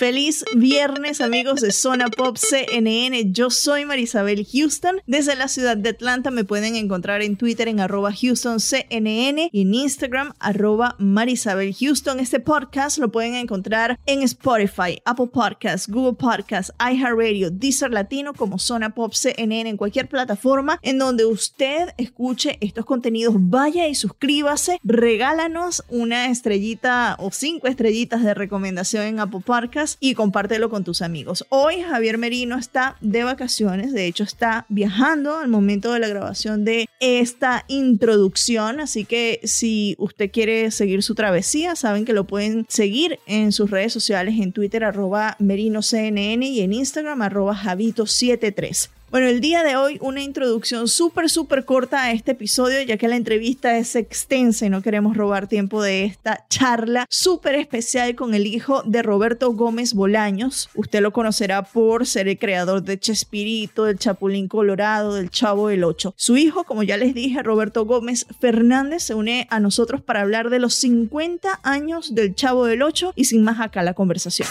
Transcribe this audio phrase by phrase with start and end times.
[0.00, 3.32] Feliz viernes amigos de Zona Pop CNN.
[3.32, 5.02] Yo soy Marisabel Houston.
[5.06, 9.74] Desde la ciudad de Atlanta me pueden encontrar en Twitter en arroba HoustonCNN y en
[9.74, 12.18] Instagram arroba Marisabel Houston.
[12.18, 18.58] Este podcast lo pueden encontrar en Spotify, Apple Podcasts, Google Podcasts, iHeartRadio, Deezer Latino como
[18.58, 23.34] Zona Pop CNN en cualquier plataforma en donde usted escuche estos contenidos.
[23.36, 24.78] Vaya y suscríbase.
[24.82, 31.02] Regálanos una estrellita o cinco estrellitas de recomendación en Apple Podcasts y compártelo con tus
[31.02, 31.46] amigos.
[31.48, 36.64] Hoy Javier Merino está de vacaciones, de hecho está viajando al momento de la grabación
[36.64, 42.66] de esta introducción, así que si usted quiere seguir su travesía, saben que lo pueden
[42.68, 48.90] seguir en sus redes sociales en Twitter arroba merinoCNN y en Instagram arroba javito73.
[49.10, 53.08] Bueno, el día de hoy una introducción súper, súper corta a este episodio, ya que
[53.08, 58.34] la entrevista es extensa y no queremos robar tiempo de esta charla súper especial con
[58.34, 60.70] el hijo de Roberto Gómez Bolaños.
[60.76, 65.82] Usted lo conocerá por ser el creador de Chespirito, del Chapulín Colorado, del Chavo del
[65.82, 66.14] Ocho.
[66.16, 70.50] Su hijo, como ya les dije, Roberto Gómez Fernández, se une a nosotros para hablar
[70.50, 74.46] de los 50 años del Chavo del Ocho y sin más acá la conversación.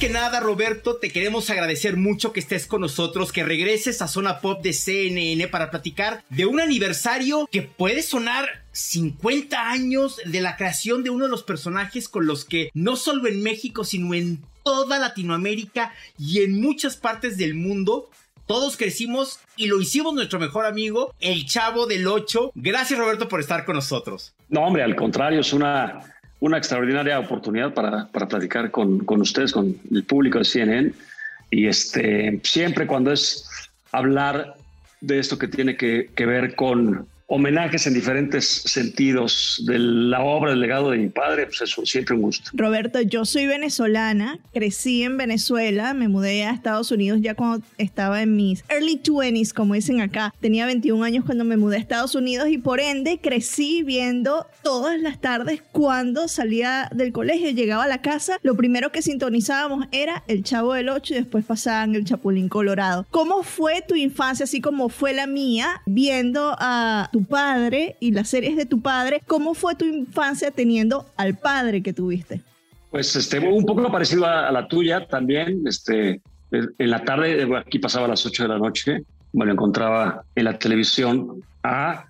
[0.00, 4.40] Que nada, Roberto, te queremos agradecer mucho que estés con nosotros, que regreses a Zona
[4.40, 10.58] Pop de CNN para platicar de un aniversario que puede sonar 50 años de la
[10.58, 14.44] creación de uno de los personajes con los que no solo en México, sino en
[14.62, 18.10] toda Latinoamérica y en muchas partes del mundo
[18.46, 22.52] todos crecimos y lo hicimos nuestro mejor amigo, el Chavo del 8.
[22.54, 24.34] Gracias Roberto por estar con nosotros.
[24.48, 29.52] No, hombre, al contrario, es una, una extraordinaria oportunidad para, para platicar con, con ustedes,
[29.52, 30.92] con el público de CNN.
[31.50, 33.48] Y este, siempre cuando es
[33.92, 34.54] hablar
[35.00, 40.50] de esto que tiene que, que ver con homenajes en diferentes sentidos de la obra,
[40.50, 42.50] del legado de mi padre, pues eso siempre un gusto.
[42.54, 48.22] Roberto, yo soy venezolana, crecí en Venezuela, me mudé a Estados Unidos ya cuando estaba
[48.22, 50.32] en mis early 20s, como dicen acá.
[50.40, 55.00] Tenía 21 años cuando me mudé a Estados Unidos y por ende crecí viendo todas
[55.00, 60.22] las tardes cuando salía del colegio, llegaba a la casa, lo primero que sintonizábamos era
[60.28, 63.04] el Chavo del 8 y después pasaban el Chapulín Colorado.
[63.10, 68.28] ¿Cómo fue tu infancia, así como fue la mía, viendo a tu padre y las
[68.28, 69.22] series de tu padre?
[69.26, 72.42] ¿Cómo fue tu infancia teniendo al padre que tuviste?
[72.90, 75.62] Pues este, un poco parecido a, a la tuya también.
[75.66, 79.02] Este, en la tarde, eh, aquí pasaba a las 8 de la noche,
[79.32, 81.42] me lo encontraba en la televisión.
[81.62, 82.04] A,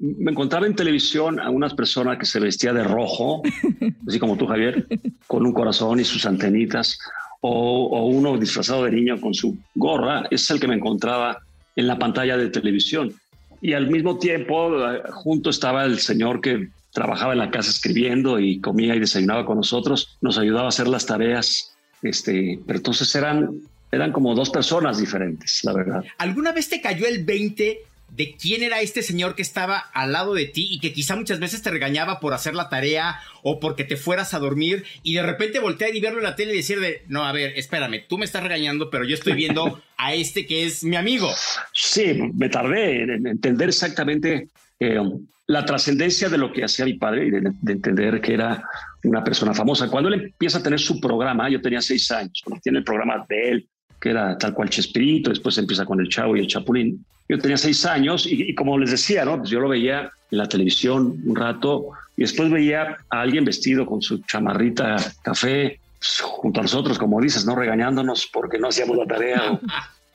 [0.00, 3.42] me encontraba en televisión a unas personas que se vestía de rojo,
[4.08, 4.86] así como tú, Javier,
[5.26, 6.98] con un corazón y sus antenitas,
[7.42, 10.26] o, o uno disfrazado de niño con su gorra.
[10.30, 11.40] Es el que me encontraba
[11.76, 13.12] en la pantalla de televisión.
[13.60, 14.70] Y al mismo tiempo,
[15.12, 19.58] junto estaba el señor que trabajaba en la casa escribiendo y comía y desayunaba con
[19.58, 21.74] nosotros, nos ayudaba a hacer las tareas.
[22.02, 23.60] Este, pero entonces eran,
[23.92, 26.04] eran como dos personas diferentes, la verdad.
[26.18, 30.34] ¿Alguna vez te cayó el 20 de quién era este señor que estaba al lado
[30.34, 33.84] de ti y que quizá muchas veces te regañaba por hacer la tarea o porque
[33.84, 37.02] te fueras a dormir y de repente voltear y verlo en la tele y decirle,
[37.08, 40.64] no, a ver, espérame, tú me estás regañando, pero yo estoy viendo a este que
[40.64, 41.30] es mi amigo.
[41.72, 44.48] Sí, me tardé en entender exactamente
[44.80, 44.98] eh,
[45.46, 48.64] la trascendencia de lo que hacía mi padre y de, entender que era
[49.04, 49.88] una persona famosa.
[49.88, 53.24] Cuando él empieza a tener su programa, yo tenía seis años, cuando tiene el programa
[53.28, 53.68] de él,
[54.06, 57.04] que era tal cual Chespirito, después empieza con el Chavo y el Chapulín.
[57.28, 59.38] Yo tenía seis años y, como les decía, ¿no?
[59.38, 63.84] Pues yo lo veía en la televisión un rato y después veía a alguien vestido
[63.84, 64.94] con su chamarrita
[65.24, 67.56] café pues, junto a nosotros, como dices, ¿no?
[67.56, 69.60] Regañándonos porque no hacíamos la tarea o,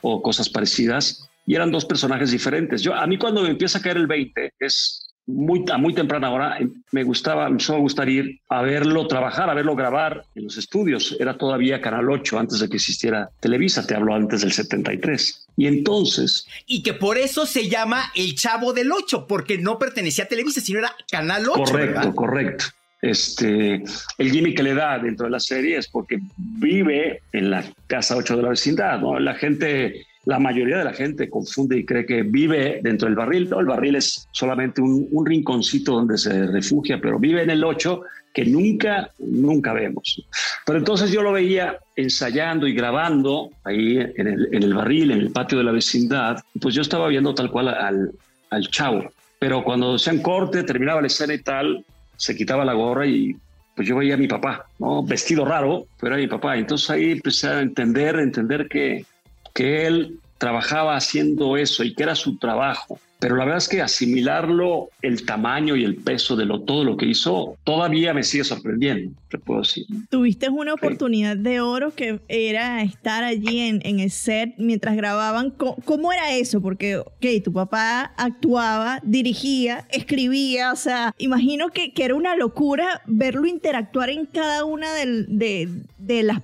[0.00, 1.28] o cosas parecidas.
[1.46, 2.80] Y eran dos personajes diferentes.
[2.80, 6.30] Yo, a mí cuando me empieza a caer el 20 es muy, a muy temprana
[6.30, 10.24] hora eh, me gustaba, me empezó a gustar ir a verlo trabajar, a verlo grabar
[10.34, 11.16] en los estudios.
[11.18, 15.48] Era todavía Canal 8 antes de que existiera Televisa, te hablo antes del 73.
[15.56, 16.46] Y entonces...
[16.66, 20.60] Y que por eso se llama El Chavo del 8, porque no pertenecía a Televisa,
[20.60, 21.62] sino era Canal 8.
[21.64, 22.64] Correcto, correcto.
[23.00, 23.82] Este,
[24.18, 28.16] el gimmick que le da dentro de la serie es porque vive en la casa
[28.16, 29.18] 8 de la vecindad, ¿no?
[29.18, 33.50] La gente la mayoría de la gente confunde y cree que vive dentro del barril.
[33.50, 38.02] No, el barril es solamente un, rinconcito donde se refugia, pero vive en el 8
[38.32, 40.24] que nunca, nunca vemos.
[40.64, 45.58] Pero entonces yo lo veía ensayando y grabando ahí en el, barril, en el patio
[45.58, 48.12] de la vecindad, pues yo estaba viendo tal cual al,
[48.50, 49.10] al chavo.
[49.38, 51.84] Pero cuando hacían corte, terminaba la escena y tal,
[52.16, 53.36] se quitaba la gorra y
[53.74, 55.02] pues yo veía a mi papá, ¿no?
[55.02, 56.56] Vestido raro, pero era mi papá.
[56.56, 59.04] Entonces ahí empecé a entender, entender que
[59.52, 62.98] que él trabajaba haciendo eso y que era su trabajo.
[63.22, 66.96] Pero la verdad es que asimilarlo, el tamaño y el peso de lo, todo lo
[66.96, 69.86] que hizo, todavía me sigue sorprendiendo, te puedo decir.
[70.10, 75.52] Tuviste una oportunidad de oro que era estar allí en, en el set mientras grababan.
[75.52, 76.60] ¿Cómo, era eso?
[76.60, 83.02] Porque, ok, tu papá actuaba, dirigía, escribía, o sea, imagino que, que era una locura
[83.06, 85.68] verlo interactuar en cada una de,
[85.98, 86.40] de las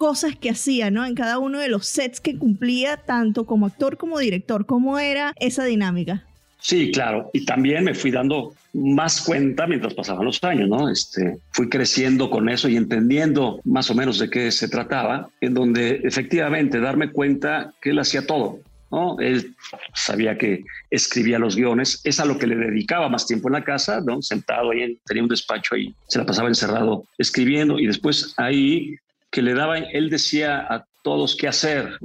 [0.00, 1.04] cosas que hacía, ¿no?
[1.04, 4.64] En cada uno de los sets que cumplía, tanto como actor como director.
[4.64, 6.24] ¿Cómo era esa dinámica?
[6.58, 7.28] Sí, claro.
[7.34, 10.88] Y también me fui dando más cuenta mientras pasaban los años, ¿no?
[10.88, 15.52] Este, fui creciendo con eso y entendiendo más o menos de qué se trataba, en
[15.52, 18.58] donde efectivamente darme cuenta que él hacía todo,
[18.90, 19.20] ¿no?
[19.20, 19.54] Él
[19.92, 23.64] sabía que escribía los guiones, es a lo que le dedicaba más tiempo en la
[23.64, 24.22] casa, ¿no?
[24.22, 28.96] Sentado ahí, tenía un despacho ahí, se la pasaba encerrado escribiendo y después ahí
[29.30, 31.98] que le daba, él decía a todos qué hacer.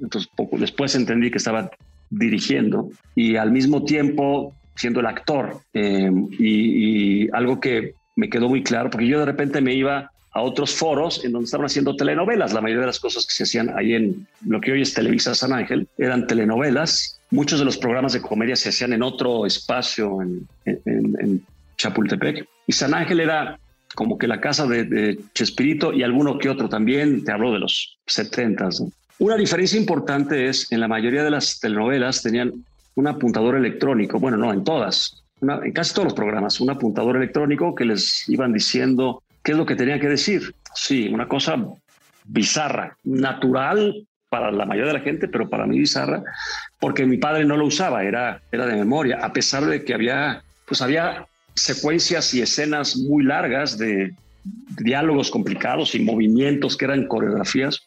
[0.00, 1.70] Entonces, poco después entendí que estaba
[2.10, 5.60] dirigiendo y al mismo tiempo siendo el actor.
[5.74, 10.40] Eh, y, algo que me quedó muy claro, porque yo de repente me iba a
[10.40, 12.52] otros foros en donde estaban haciendo telenovelas.
[12.52, 15.34] La mayoría de las cosas que se hacían ahí en lo que hoy es Televisa
[15.34, 17.20] San Ángel eran telenovelas.
[17.30, 21.44] Muchos de los programas de comedia se hacían en otro espacio en, en
[21.76, 22.46] Chapultepec.
[22.66, 23.58] Y San Ángel era
[23.94, 27.98] como que la casa de, Chespirito y alguno que otro también, te hablo de los
[28.06, 28.68] 70.
[29.18, 32.52] Una diferencia importante es, en la mayoría de las telenovelas tenían
[32.94, 37.74] un apuntador electrónico, bueno, no, en todas, en casi todos los programas, un apuntador electrónico
[37.74, 40.54] que les iban diciendo qué es lo que tenían que decir.
[40.74, 41.56] Sí, una cosa
[42.24, 46.22] bizarra, natural para la mayoría de la gente, pero para mí bizarra,
[46.80, 50.42] porque mi padre no lo usaba, era, era de memoria, a pesar de que había,
[50.66, 54.14] pues había secuencias y escenas muy largas de
[54.78, 57.80] diálogos complicados y movimientos que eran coreografías,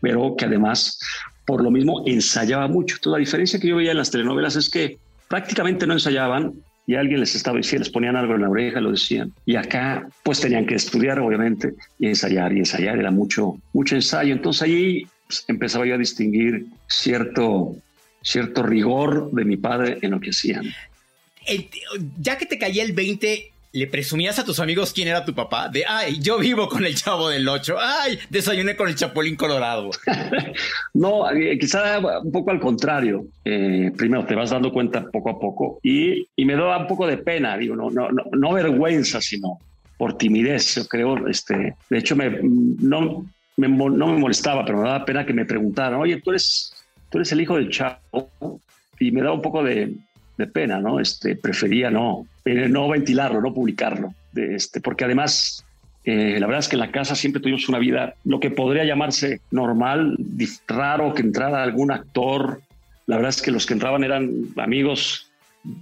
[0.00, 0.98] pero que además
[1.44, 2.96] por lo mismo ensayaba mucho.
[2.96, 4.98] Entonces, la diferencia que yo veía en las telenovelas es que
[5.28, 6.54] prácticamente no ensayaban
[6.86, 9.32] y alguien les estaba diciendo, les ponían algo en la oreja, lo decían.
[9.44, 14.32] Y acá pues tenían que estudiar, obviamente, y ensayar, y ensayar, era mucho, mucho ensayo.
[14.32, 17.76] Entonces ahí pues, empezaba yo a distinguir cierto,
[18.22, 20.64] cierto rigor de mi padre en lo que hacían
[22.20, 25.68] ya que te caía el 20, ¿le presumías a tus amigos quién era tu papá?
[25.68, 29.90] De, ay, yo vivo con el chavo del 8, ay, desayuné con el chapulín colorado.
[30.94, 33.26] no, eh, quizá un poco al contrario.
[33.44, 37.06] Eh, primero te vas dando cuenta poco a poco y, y me da un poco
[37.06, 39.58] de pena, digo, no, no, no, no vergüenza, sino
[39.98, 41.26] por timidez, yo creo.
[41.26, 43.26] Este, de hecho, me, no,
[43.56, 46.72] me, no me molestaba, pero me daba pena que me preguntaran, oye, tú eres,
[47.10, 48.30] tú eres el hijo del chavo.
[49.00, 49.94] Y me daba un poco de,
[50.38, 51.00] de pena, ¿no?
[51.00, 55.64] Este, prefería no, eh, no ventilarlo, no publicarlo, de este, porque además
[56.04, 58.84] eh, la verdad es que en la casa siempre tuvimos una vida, lo que podría
[58.84, 60.16] llamarse normal,
[60.66, 62.62] raro que entrara algún actor.
[63.06, 65.30] La verdad es que los que entraban eran amigos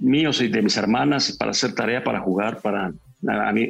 [0.00, 2.92] míos y de mis hermanas para hacer tarea, para jugar, para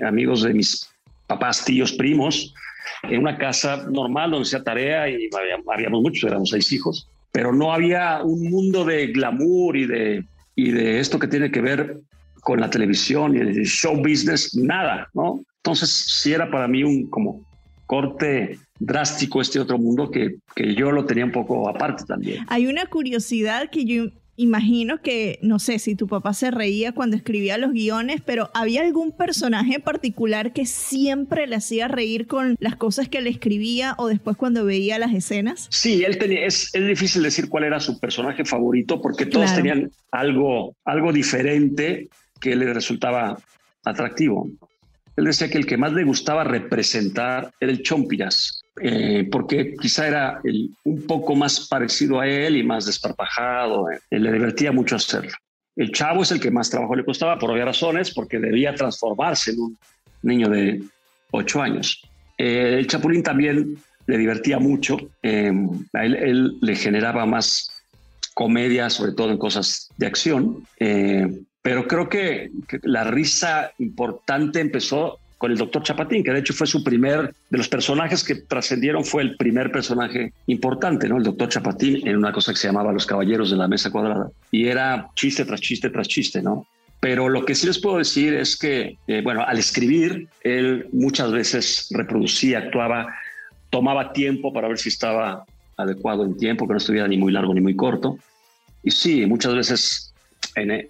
[0.07, 0.89] amigos de mis
[1.27, 2.55] papás, tíos, primos,
[3.03, 5.29] en una casa normal donde hacía tarea y
[5.71, 10.25] habíamos muchos, éramos seis hijos, pero no había un mundo de glamour y de
[10.57, 12.01] y de esto que tiene que ver
[12.41, 15.45] con la televisión y el show business, nada, ¿no?
[15.59, 17.45] Entonces sí era para mí un como
[17.87, 22.45] corte drástico este otro mundo que, que yo lo tenía un poco aparte también.
[22.49, 27.17] Hay una curiosidad que yo imagino que, no sé si tu papá se reía cuando
[27.17, 32.77] escribía los guiones, pero ¿había algún personaje particular que siempre le hacía reír con las
[32.77, 35.67] cosas que le escribía o después cuando veía las escenas?
[35.71, 39.91] Sí, él tenía, es, es difícil decir cuál era su personaje favorito porque todos tenían
[40.11, 42.09] algo, algo diferente
[42.41, 43.39] que le resultaba
[43.85, 44.51] atractivo.
[45.17, 50.07] Él decía que el que más le gustaba representar era el Chompiras, eh, porque quizá
[50.07, 50.41] era
[50.85, 55.33] un poco más parecido a él y más desparpajado, eh, le divertía mucho hacerlo.
[55.77, 59.53] El chavo es el que más trabajo le costaba por obvias razones, porque debía transformarse
[59.53, 59.79] en un
[60.23, 60.83] niño de
[61.31, 62.03] ocho años.
[62.39, 67.83] Eh, el Chapulín también le divertía mucho, a él, le generaba más
[68.35, 70.65] comedia, sobre todo en cosas de acción,
[71.67, 72.53] pero creo que,
[72.83, 77.59] la risa importante empezó con el doctor Chapatín, que de hecho fue su primer, de
[77.59, 81.19] los personajes que trascendieron, fue el primer personaje importante, ¿no?
[81.19, 84.31] El doctor Chapatín en una cosa que se llamaba Los Caballeros de la Mesa Cuadrada.
[84.51, 86.67] Y era chiste tras chiste tras chiste, ¿no?
[87.01, 91.31] Pero lo que sí les puedo decir es que, eh, bueno, al escribir, él muchas
[91.31, 93.15] veces reproducía, actuaba,
[93.69, 95.45] tomaba tiempo para ver si estaba
[95.77, 98.19] adecuado en tiempo, que no estuviera ni muy largo ni muy corto.
[98.83, 100.15] Y sí, muchas veces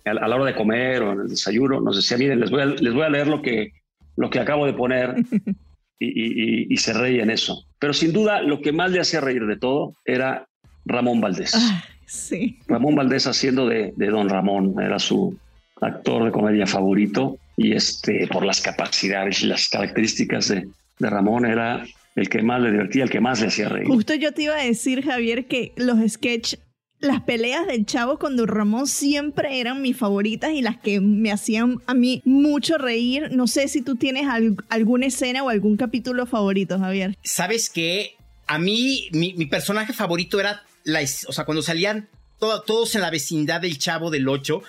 [0.04, 2.66] a la hora de comer o en el desayuno nos decía, miren, les voy a,
[2.66, 3.72] les voy a leer lo que
[4.16, 5.14] lo que acabo de poner
[5.98, 7.64] y, se reía en eso.
[7.78, 10.46] Pero sin duda lo que más le hacía reír de todo era
[10.84, 11.52] Ramón Valdés.
[11.54, 12.58] Ah, sí.
[12.66, 15.38] Ramón Valdés haciendo de, Don Ramón, era su
[15.80, 20.68] actor de comedia favorito y este por las capacidades y las características de,
[20.98, 23.86] de Ramón era el que más le divertía, el que más le hacía reír.
[23.86, 26.58] Justo yo te iba a decir, Javier, que los sketches
[27.06, 31.32] las peleas del chavo con Don Ramón siempre eran mis favoritas y las que me
[31.32, 33.30] hacían a mí mucho reír.
[33.32, 34.26] No sé si tú tienes
[34.68, 37.16] alguna escena o algún capítulo favorito, Javier.
[37.22, 42.08] Sabes que a mí mi, personaje favorito era, la, o sea, cuando salían
[42.38, 44.62] todos en la vecindad del chavo del 8,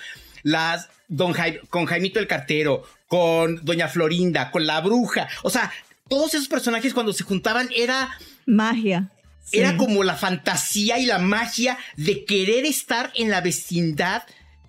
[0.43, 1.33] las, don
[1.69, 5.71] con Jaimito el cartero, con Doña Florinda, con la bruja, o sea,
[6.09, 8.09] todos esos personajes cuando se juntaban era...
[8.45, 9.11] Magia.
[9.51, 14.23] Era como la fantasía y la magia de querer estar en la vecindad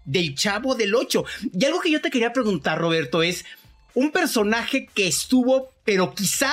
[0.04, 1.24] del chavo del 8.
[1.52, 3.44] Y algo que yo te quería preguntar, Roberto, es
[3.94, 6.52] un personaje que estuvo, pero quizá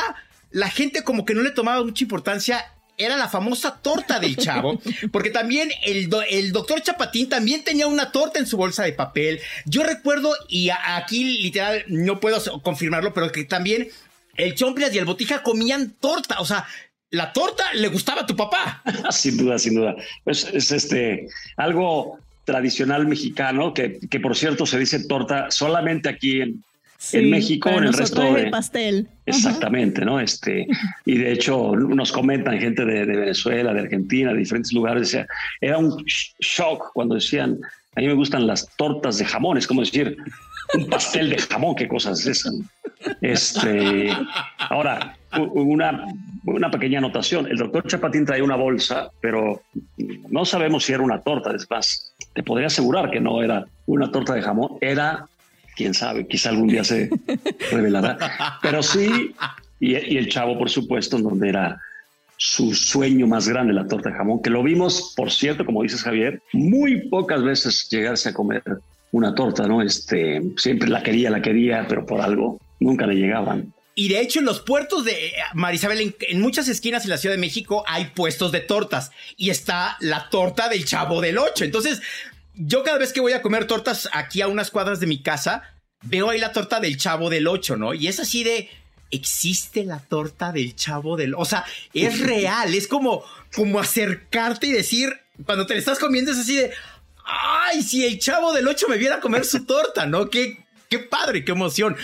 [0.52, 2.66] la gente como que no le tomaba mucha importancia.
[2.98, 4.80] Era la famosa torta del chavo,
[5.12, 9.42] porque también el, el doctor Chapatín también tenía una torta en su bolsa de papel.
[9.66, 13.90] Yo recuerdo, y aquí literal no puedo confirmarlo, pero que también
[14.38, 16.40] el Chompiras y el Botija comían torta.
[16.40, 16.68] O sea,
[17.16, 18.82] la torta le gustaba a tu papá.
[19.12, 19.96] sin duda, sin duda.
[20.26, 26.42] Es, es este algo tradicional mexicano que, que, por cierto se dice torta solamente aquí
[26.42, 26.64] en,
[27.14, 29.08] en México, en el resto de pastel.
[29.26, 30.20] Exactamente, ¿no?
[30.20, 30.68] Este
[31.06, 35.28] y de hecho nos comentan gente de, de, Venezuela, de Argentina, de diferentes lugares, decía,
[35.60, 36.04] era un
[36.40, 37.60] shock cuando decían,
[37.96, 40.18] a mí me gustan las tortas de jamón, es como decir
[40.74, 42.52] un pastel de jamón, qué cosas es esa.
[43.22, 44.10] Este,
[44.58, 46.06] ahora, una,
[46.46, 47.48] una pequeña anotación.
[47.48, 49.62] El doctor Chapatín traía una bolsa, pero
[50.30, 51.52] no sabemos si era una torta.
[51.56, 54.78] Es más, te podría asegurar que no era una torta de jamón.
[54.82, 55.28] Era,
[55.76, 57.10] quién sabe, quizá algún día se
[57.72, 58.18] revelará.
[58.62, 59.34] Pero sí,
[59.80, 61.78] y, y el chavo, por supuesto, en donde era
[62.38, 66.04] su sueño más grande, la torta de jamón, que lo vimos, por cierto, como dices
[66.04, 68.64] Javier, muy pocas veces llegarse a comer
[69.12, 69.82] una torta, ¿no?
[69.82, 73.74] Este, siempre la quería, la quería, pero por algo nunca le llegaban.
[73.98, 77.40] Y de hecho, en los puertos de Marisabel, en, muchas esquinas en la Ciudad de
[77.40, 81.64] México hay puestos de tortas y está la torta del Chavo del Ocho.
[81.64, 82.02] Entonces,
[82.56, 85.64] yo cada vez que voy a comer tortas aquí a unas cuadras de mi casa,
[86.04, 87.94] veo ahí la torta del Chavo del Ocho, ¿no?
[87.94, 88.70] Y es así de
[89.12, 93.24] existe la torta del Chavo del, o sea, es real, es como
[93.56, 96.74] como acercarte y decir cuando te la estás comiendo es así de
[97.24, 100.30] ay, si el Chavo del Ocho me viera a comer su torta, ¿no?
[100.30, 100.65] Qué
[100.96, 101.96] qué padre, qué emoción.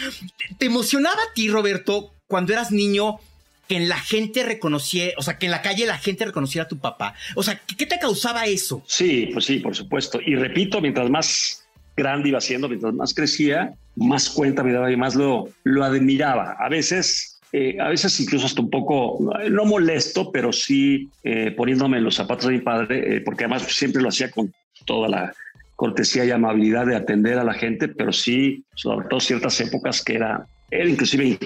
[0.57, 3.19] ¿Te, emocionaba a ti, Roberto, cuando eras niño?
[3.67, 6.67] que en la gente reconociera, o sea, que en la calle la gente reconociera a
[6.67, 7.13] tu papá.
[7.35, 8.83] O sea, ¿qué te causaba eso?
[8.85, 10.19] Sí, pues sí, por supuesto.
[10.25, 11.63] Y repito, mientras más
[11.95, 16.57] grande iba siendo, mientras más crecía, más cuenta me daba y más lo, lo admiraba.
[16.59, 19.19] A veces, eh, a veces incluso hasta un poco,
[19.49, 24.01] no molesto, pero sí eh, poniéndome los zapatos de mi padre, eh, porque además siempre
[24.01, 24.53] lo hacía con
[24.85, 25.33] toda la
[25.81, 30.13] cortesía y amabilidad de atender a la gente, pero sí, sobre todo ciertas épocas que
[30.13, 31.39] era, era inclusive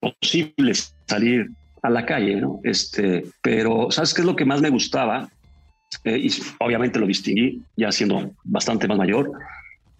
[0.00, 0.72] imposible
[1.06, 1.50] salir
[1.82, 2.58] a la calle, ¿no?
[2.64, 5.28] Este, pero ¿sabes qué es lo que más me gustaba?
[6.04, 6.30] Eh, y
[6.60, 9.30] obviamente lo distinguí ya siendo bastante más mayor,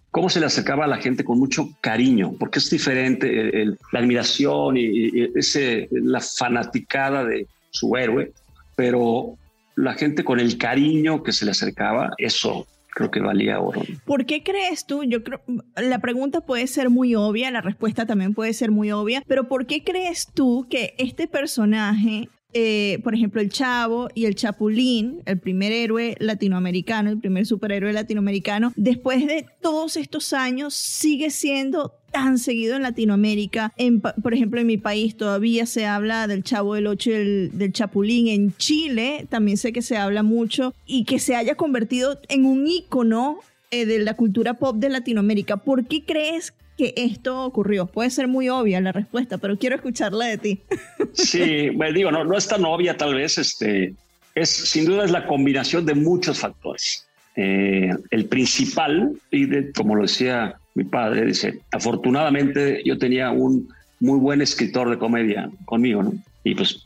[0.09, 4.75] cómo se le acercaba a la gente con mucho cariño, porque es diferente la admiración
[4.75, 8.31] y, ese, la fanaticada de su héroe,
[8.75, 9.37] pero
[9.75, 13.81] la gente con el cariño que se le acercaba, eso creo que valía oro.
[14.05, 15.03] ¿Por qué crees tú?
[15.03, 15.41] Yo creo
[15.75, 19.65] la pregunta puede ser muy obvia, la respuesta también puede ser muy obvia, pero ¿por
[19.65, 25.39] qué crees tú que este personaje eh, por ejemplo, el Chavo y el Chapulín, el
[25.39, 32.37] primer héroe latinoamericano, el primer superhéroe latinoamericano, después de todos estos años sigue siendo tan
[32.37, 33.73] seguido en Latinoamérica.
[33.75, 37.73] En, por ejemplo, en mi país todavía se habla del Chavo del Ocho y del
[37.73, 38.27] Chapulín.
[38.27, 42.67] En Chile también sé que se habla mucho y que se haya convertido en un
[42.67, 43.39] ícono
[43.71, 45.57] eh, de la cultura pop de Latinoamérica.
[45.57, 47.87] ¿Por qué crees que esto ocurrió?
[47.87, 50.61] Puede ser muy obvia la respuesta, pero quiero escucharla de ti.
[51.13, 53.93] Sí, me digo, no, no es tan obvia tal vez, este,
[54.33, 57.07] es sin duda es la combinación de muchos factores.
[57.35, 63.67] Eh, el principal, y de, como lo decía mi padre, dice, afortunadamente yo tenía un
[63.99, 66.13] muy buen escritor de comedia conmigo, ¿no?
[66.43, 66.85] Y pues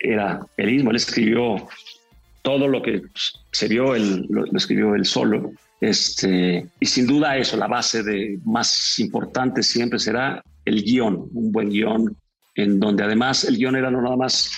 [0.00, 1.66] era él mismo, él escribió
[2.42, 3.02] todo lo que
[3.52, 5.52] se vio, él, lo escribió él solo.
[5.80, 11.52] Este, y sin duda eso, la base de más importante siempre será el guion, un
[11.52, 12.16] buen guion,
[12.54, 14.50] en donde además el guion era no nada más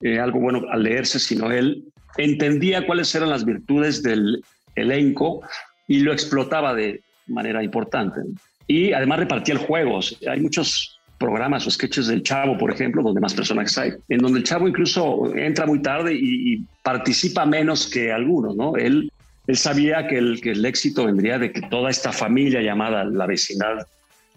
[0.00, 1.84] eh, algo bueno al leerse, sino él
[2.18, 4.42] entendía cuáles eran las virtudes del
[4.74, 5.42] elenco
[5.88, 8.20] y lo explotaba de manera importante.
[8.66, 10.00] Y además repartía el juego.
[10.28, 14.40] Hay muchos programas o sketches del Chavo, por ejemplo, donde más personajes hay, en donde
[14.40, 18.76] el Chavo incluso entra muy tarde y, participa menos que algunos, ¿no?
[18.76, 19.10] Él
[19.46, 23.26] él sabía que el, que el éxito vendría de que toda esta familia llamada la
[23.26, 23.86] vecindad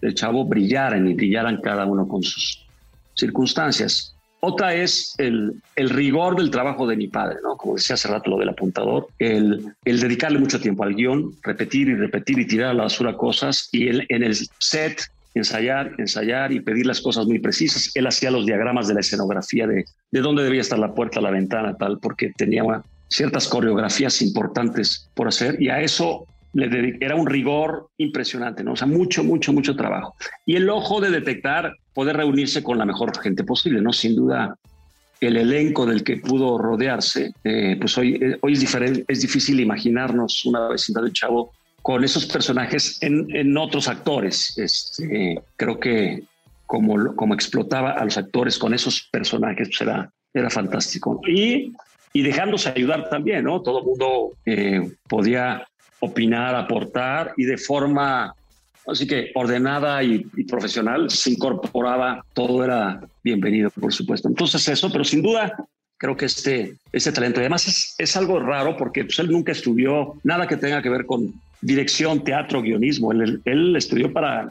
[0.01, 2.65] del chavo brillaran y brillaran cada uno con sus
[3.15, 4.15] circunstancias.
[4.41, 7.58] Otra es el, el, rigor del trabajo de mi padre, ¿no?
[7.58, 11.89] Como decía hace rato lo del apuntador, el, el dedicarle mucho tiempo al guion, repetir
[11.89, 15.01] y repetir y tirar a la basura cosas y el, en el set
[15.36, 17.91] ensayar, ensayar y pedir las cosas muy precisas.
[17.96, 21.31] Él hacía los diagramas de la escenografía de, de dónde debía estar la puerta, la
[21.31, 22.63] ventana, tal, porque tenía
[23.10, 28.74] ciertas coreografías importantes por hacer y a eso le era un rigor impresionante, ¿no?
[28.74, 30.16] O sea, mucho, mucho, mucho trabajo.
[30.46, 33.92] Y el ojo de detectar, poder reunirse con la mejor gente posible, ¿no?
[33.92, 34.55] Sin duda,
[35.20, 39.59] el elenco del que pudo rodearse, eh, pues hoy, eh, hoy es, diferente, es difícil
[39.59, 44.57] imaginarnos una vecindad de chavo con esos personajes en, en otros actores.
[44.57, 46.24] Este, creo que
[46.66, 51.20] como, como explotaba a los actores con esos personajes, pues era, era fantástico.
[51.27, 51.74] Y
[52.14, 53.62] y dejándose ayudar también, ¿no?
[53.62, 55.68] Todo el mundo eh, podía
[56.00, 58.33] opinar, aportar y de forma,
[58.92, 64.28] así que ordenada y, profesional, se incorporaba, todo era bienvenido, por supuesto.
[64.28, 65.56] Entonces eso, pero sin duda
[65.98, 70.48] creo que este, este talento, además es, algo raro porque pues, él nunca estudió nada
[70.48, 74.50] que tenga que ver con dirección, teatro, guionismo, él, estudió para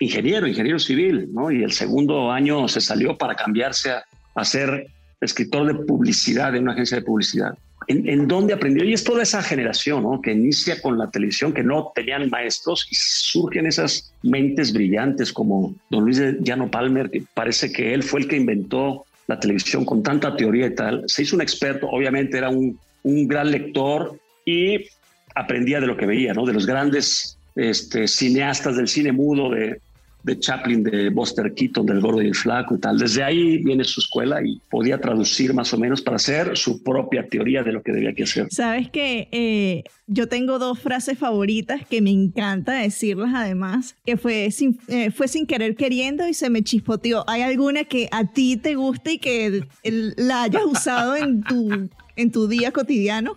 [0.00, 1.28] ingeniero, ingeniero civil.
[1.50, 4.86] Y el segundo año se salió para cambiarse a, a ser
[5.20, 7.56] escritor de publicidad de una agencia de publicidad.
[7.88, 8.84] ¿En, dónde aprendió?
[8.84, 10.20] Y es toda esa generación ¿no?
[10.20, 15.74] que inicia con la televisión, que no tenían maestros y surgen esas mentes brillantes como
[15.90, 19.84] don Luis de Llano Palmer, que parece que él fue el que inventó la televisión
[19.84, 21.04] con tanta teoría y tal.
[21.06, 24.86] Se hizo un experto, obviamente era un, un gran lector y
[25.34, 26.44] aprendía de lo que veía, ¿no?
[26.44, 29.80] de los grandes este, cineastas del cine mudo, de,
[30.26, 32.98] de Chaplin, de Buster Keaton, del gordo y el flaco y tal.
[32.98, 37.28] Desde ahí viene su escuela y podía traducir más o menos para hacer su propia
[37.28, 38.48] teoría de lo que debía que hacer.
[38.50, 44.50] Sabes que eh, yo tengo dos frases favoritas que me encanta decirlas además, que fue
[44.50, 47.22] sin, eh, fue sin querer queriendo y se me chispoteó.
[47.28, 52.32] ¿Hay alguna que a ti te guste y que la hayas usado en tu, en
[52.32, 53.36] tu día cotidiano?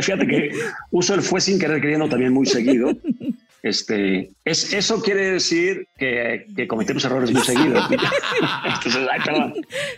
[0.00, 0.50] Fíjate que
[0.90, 2.96] uso el fue sin querer queriendo también muy seguido.
[3.62, 7.88] Este, es, eso quiere decir que, cometemos errores muy seguidos.
[8.64, 9.54] Entonces, ay, perdón,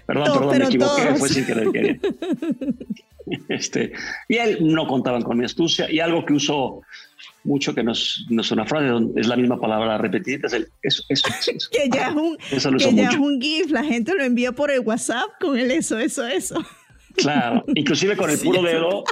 [0.07, 2.01] perdón, perdón, me equivoqué, fue sin querer querer.
[3.49, 3.93] Este,
[4.29, 6.83] y él no contaban con mi astucia y algo que uso
[7.45, 10.69] mucho que no es, no es una frase, es la misma palabra repetida, es el
[10.83, 11.69] eso, eso, eso.
[11.71, 14.81] que ya es un, que ya es un GIF, la gente lo envía por el
[14.81, 16.65] WhatsApp con el eso, eso, eso.
[17.17, 19.05] Claro, inclusive con el puro dedo,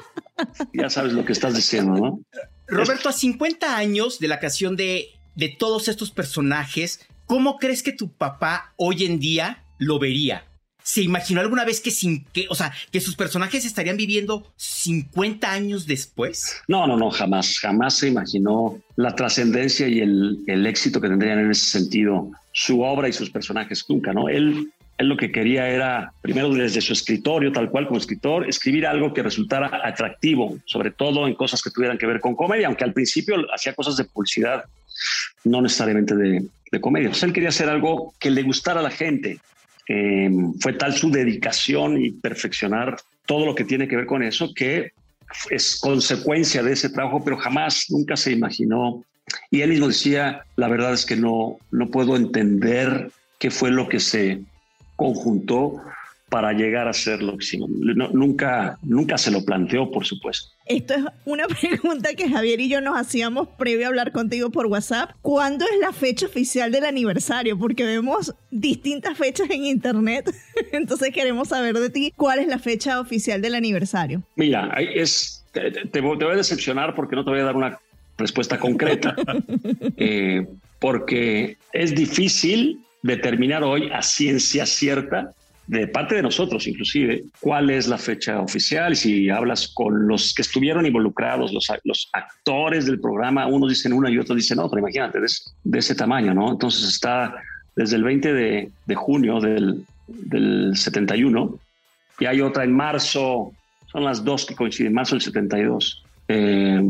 [0.73, 2.21] ya sabes lo que estás diciendo, ¿no?
[2.71, 7.93] Roberto, a 50 años de la creación de, de todos estos personajes, ¿cómo crees que
[7.93, 10.45] tu papá hoy en día lo vería?
[10.83, 15.51] ¿Se imaginó alguna vez que sin que, o sea, que sus personajes estarían viviendo 50
[15.51, 16.57] años después?
[16.69, 21.39] No, no, no, jamás, jamás se imaginó la trascendencia y el, el, éxito que tendrían
[21.39, 24.29] en ese sentido su obra y sus personajes nunca, ¿no?
[24.29, 28.87] Él él lo que quería era, primero desde su escritorio, tal cual como escritor, escribir
[28.87, 32.85] algo que resultara atractivo, sobre todo en cosas que tuvieran que ver con comedia, aunque
[32.85, 34.65] al principio hacía cosas de publicidad,
[35.45, 36.47] no necesariamente de,
[36.81, 37.11] comedia.
[37.23, 39.39] Él quería hacer algo que le gustara a la gente.
[39.87, 44.53] Em, fue tal su dedicación y perfeccionar todo lo que tiene que ver con eso
[44.55, 44.93] que
[45.49, 49.03] es consecuencia de ese trabajo, pero jamás, nunca se imaginó.
[49.51, 53.89] Y él mismo decía, la verdad es que no, no puedo entender qué fue lo
[53.89, 54.43] que se
[55.01, 55.81] conjuntó
[56.29, 57.71] para llegar a ser lo que hicimos.
[58.13, 60.51] nunca, nunca se lo planteó, por supuesto.
[60.67, 64.67] Esto es una pregunta que Javier y yo nos hacíamos previo a hablar contigo por
[64.67, 65.13] WhatsApp.
[65.23, 67.59] ¿Cuándo es la fecha oficial del aniversario?
[67.59, 70.31] Porque vemos distintas fechas en internet.
[70.73, 74.23] Entonces queremos saber de ti cuál es la fecha oficial del aniversario.
[74.37, 77.79] Mira, es, te, voy a decepcionar porque no te voy a dar una
[78.19, 79.17] respuesta concreta.
[80.03, 80.47] Eh,
[80.79, 85.33] porque es difícil determinar hoy a ciencia cierta
[85.71, 88.97] de parte de nosotros inclusive, cuál es la fecha oficial.
[88.97, 94.11] Si hablas con los que estuvieron involucrados, los, los actores del programa, unos dicen una
[94.11, 96.51] y otros dicen otra, imagínate, de, ese tamaño, ¿no?
[96.51, 97.37] Entonces está
[97.77, 101.57] desde el 20 de, de junio del, del, 71
[102.19, 103.53] y hay otra en marzo,
[103.93, 106.03] son las dos que coinciden, marzo del 72.
[106.27, 106.83] Eh,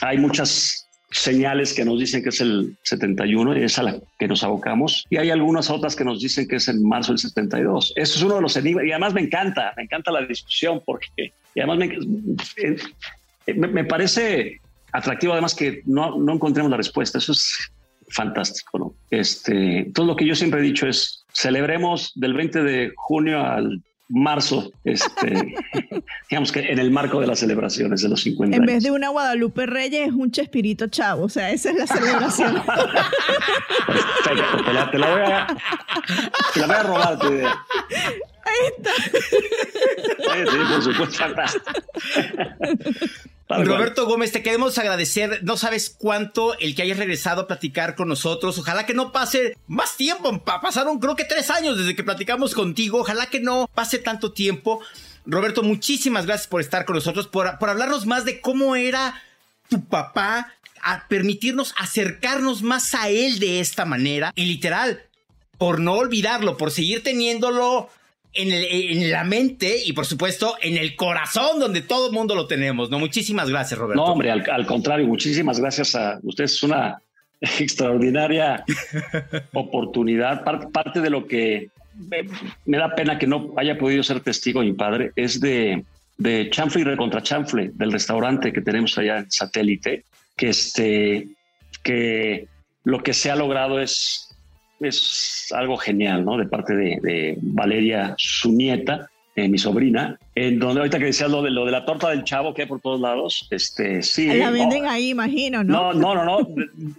[0.00, 4.26] hay muchas señales que nos dicen que es el 71 y es a la que
[4.26, 5.06] nos abocamos.
[5.10, 7.92] Y hay algunas otras que nos dicen que es en marzo del 72.
[7.96, 8.84] Eso es uno de los enigmas.
[8.84, 11.98] Y además me encanta, me encanta la discusión porque, además me,
[12.56, 14.60] eh, me, parece
[14.92, 17.18] atractivo además que no, no encontremos la respuesta.
[17.18, 17.70] Eso es
[18.08, 18.94] fantástico, ¿no?
[19.10, 23.82] Este, todo lo que yo siempre he dicho es celebremos del 20 de junio al
[24.12, 25.54] marzo, este,
[26.30, 29.08] digamos que en el marco de las celebraciones de los 50 En vez de una
[29.08, 32.54] Guadalupe Reyes, es un Chespirito Chavo, o sea, esa es la celebración.
[33.86, 35.46] Perfecto, te la, te la, voy a,
[36.52, 37.64] te la voy a robar tu idea.
[38.44, 38.90] Ahí está.
[40.34, 41.24] Sí, sí, por supuesto,
[43.58, 45.40] Roberto Gómez, te queremos agradecer.
[45.42, 48.58] No sabes cuánto el que hayas regresado a platicar con nosotros.
[48.58, 50.42] Ojalá que no pase más tiempo.
[50.44, 53.00] Pasaron creo que tres años desde que platicamos contigo.
[53.00, 54.80] Ojalá que no pase tanto tiempo.
[55.24, 59.22] Roberto, muchísimas gracias por estar con nosotros, por, por hablarnos más de cómo era
[59.68, 64.32] tu papá, a permitirnos acercarnos más a él de esta manera.
[64.34, 65.02] Y literal,
[65.58, 67.88] por no olvidarlo, por seguir teniéndolo
[68.34, 72.90] en, la mente y por supuesto en el corazón donde todo el mundo lo tenemos.
[72.90, 74.02] No, muchísimas gracias, Roberto.
[74.02, 76.54] No, hombre, al, contrario, muchísimas gracias a ustedes.
[76.54, 77.00] Es una
[77.40, 78.64] extraordinaria
[79.52, 80.44] oportunidad.
[80.44, 81.68] Parte, de lo que
[82.64, 85.84] me, da pena que no haya podido ser testigo mi padre es de,
[86.16, 90.04] de chanfle y contra chanfle del restaurante que tenemos allá en satélite,
[90.36, 91.28] que este,
[91.82, 92.48] que
[92.84, 94.31] lo que se ha logrado es
[94.84, 96.36] es algo genial, ¿no?
[96.36, 101.42] De parte de, Valeria, su nieta, eh, mi sobrina, en donde ahorita que decías lo
[101.42, 104.26] de, lo de la torta del chavo que hay por todos lados, este, sí.
[104.26, 105.94] La venden ahí, imagino, ¿no?
[105.94, 106.48] No, no, no,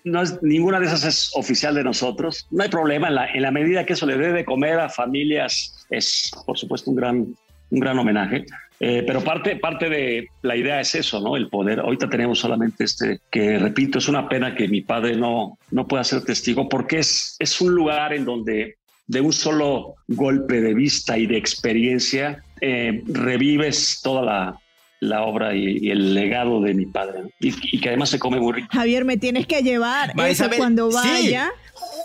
[0.04, 2.48] no, es, ninguna de esas es oficial de nosotros.
[2.50, 4.90] No hay problema, en la, en la medida que eso le dé de comer a
[4.90, 7.36] familias, es por supuesto un gran,
[7.74, 8.46] un gran homenaje.
[8.80, 11.36] Eh, pero parte, parte de la idea es eso, ¿no?
[11.36, 11.80] El poder.
[11.80, 16.04] Ahorita tenemos solamente este, que repito, es una pena que mi padre no, no pueda
[16.04, 18.76] ser testigo porque es, es un lugar en donde
[19.08, 24.60] de un solo golpe de vista y de experiencia eh, revives toda la,
[25.00, 28.68] la obra y, el legado de mi padre y, que además se come muy rico.
[28.72, 31.52] Javier, me tienes que llevar eso cuando vaya.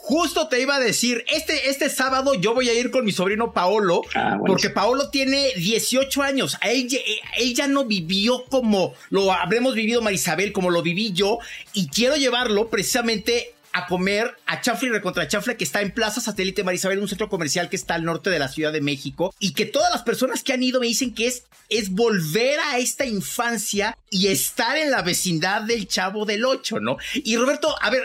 [0.09, 3.53] Justo te iba a decir, este, este sábado yo voy a ir con mi sobrino
[3.53, 6.57] Paolo, ah, porque Paolo tiene 18 años.
[6.63, 6.89] Él,
[7.37, 11.41] él, ya no vivió como lo habremos vivido Marisabel, como lo viví yo,
[11.75, 16.65] y quiero llevarlo precisamente a comer a Chafle contra Chafle que está en Plaza Satélite
[16.65, 19.67] Marisabel, un centro comercial que está al norte de la Ciudad de México y que
[19.67, 23.99] todas las personas que han ido me dicen que es, es volver a esta infancia
[24.09, 26.97] y estar en la vecindad del Chavo del Ocho, ¿no?
[27.13, 28.03] Y Roberto, a ver,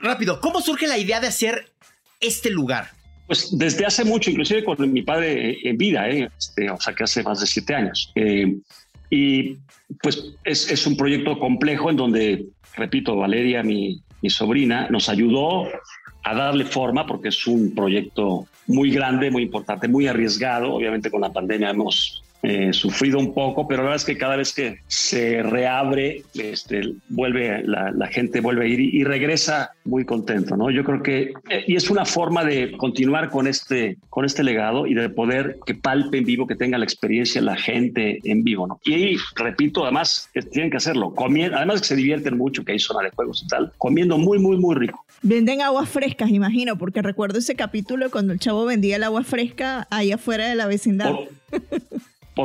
[0.00, 1.70] rápido, ¿cómo surge la idea de hacer
[2.20, 2.90] este lugar?
[3.26, 6.28] Pues desde hace mucho, inclusive con mi padre en vida, ¿eh?
[6.38, 8.12] Este, o sea que hace más de siete años.
[8.14, 8.56] Eh,
[9.10, 9.56] y
[10.02, 15.68] pues es, un proyecto complejo en donde, repito, Valeria, mi sobrina, nos ayudó
[16.24, 20.72] a darle forma porque es un proyecto muy grande, muy importante, muy arriesgado.
[20.72, 24.36] Obviamente con la pandemia hemos eh, sufrido un poco, pero la verdad es que cada
[24.36, 30.54] vez que se reabre, este, vuelve la, gente vuelve a ir y, regresa muy contento,
[30.54, 30.70] ¿no?
[30.70, 34.86] Yo creo que eh, y es una forma de continuar con este con este legado
[34.86, 38.66] y de poder que palpe en vivo, que tenga la experiencia la gente en vivo,
[38.66, 38.78] ¿no?
[38.84, 43.04] Y repito, además tienen que hacerlo, comiendo, además que se divierten mucho, que hay zona
[43.04, 45.02] de juegos y tal, comiendo muy muy muy rico.
[45.22, 49.88] Venden aguas frescas, imagino, porque recuerdo ese capítulo cuando el chavo vendía el agua fresca
[49.90, 51.10] ahí afuera de la vecindad.
[51.10, 51.28] Por,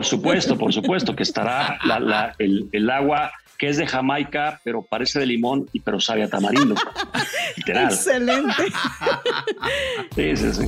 [0.06, 1.80] supuesto, por supuesto, que estará
[2.38, 6.76] el, agua que es de Jamaica, pero parece de limón y pero sabe a tamarindo.
[7.66, 8.64] Excelente.
[10.16, 10.66] sí, sí, sí.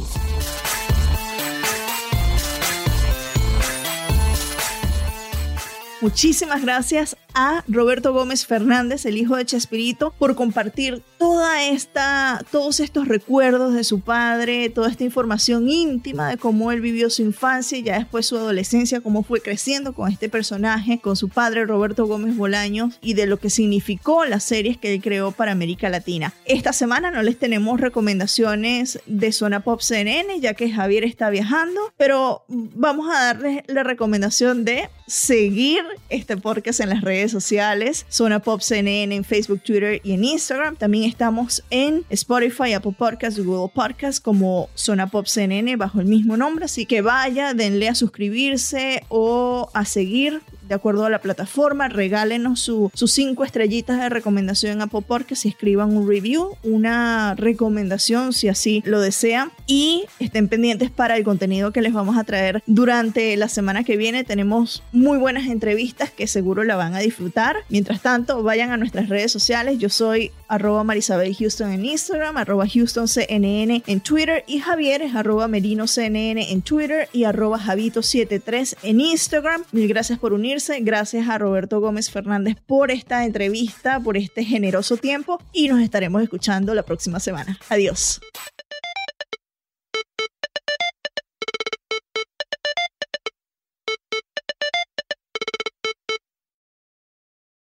[6.01, 12.79] Muchísimas gracias a Roberto Gómez Fernández, el hijo de Chespirito, por compartir toda esta, todos
[12.79, 17.77] estos recuerdos de su padre, toda esta información íntima de cómo él vivió su infancia
[17.77, 22.07] y ya después su adolescencia, cómo fue creciendo con este personaje, con su padre Roberto
[22.07, 26.33] Gómez Bolaños y de lo que significó las series que él creó para América Latina.
[26.45, 31.79] Esta semana no les tenemos recomendaciones de Zona Pop CNN, ya que Javier está viajando,
[31.97, 38.39] pero vamos a darles la recomendación de seguir este podcast en las redes sociales, Zona
[38.39, 40.75] Pop CNN en Facebook, Twitter y en Instagram.
[40.75, 46.37] También estamos en Spotify, Apple Podcasts, Google Podcasts como Zona Pop CNN bajo el mismo
[46.37, 46.65] nombre.
[46.65, 51.89] Así que vaya, denle a suscribirse o a seguir de acuerdo a la plataforma.
[51.89, 58.31] Regálenos sus cinco estrellitas de recomendación en Apple Podcasts y escriban un review, una recomendación
[58.31, 59.51] si así lo desean.
[59.67, 63.97] Y estén pendientes para el contenido que les vamos a traer durante la semana que
[63.97, 64.23] viene.
[64.23, 67.57] Tenemos muy buenas entrevistas que seguro la van a disfrutar.
[67.67, 69.77] Mientras tanto, vayan a nuestras redes sociales.
[69.77, 75.15] Yo soy arroba Marisabel Houston en Instagram, arroba Houston CNN en Twitter y Javier es
[75.15, 79.63] arroba Merino CNN en Twitter y arroba Javito73 en Instagram.
[79.73, 80.60] Mil gracias por unirse.
[80.81, 86.21] Gracias a Roberto Gómez Fernández por esta entrevista, por este generoso tiempo y nos estaremos
[86.21, 87.57] escuchando la próxima semana.
[87.69, 88.19] Adiós.